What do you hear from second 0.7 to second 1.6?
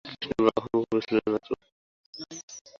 পুরুষ ছিলেন মাত্র।